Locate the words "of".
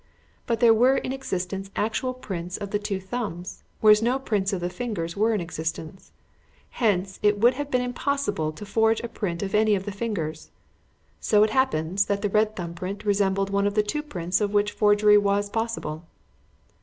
2.57-2.71, 4.51-4.59, 9.43-9.53, 9.75-9.85, 13.67-13.75, 14.41-14.53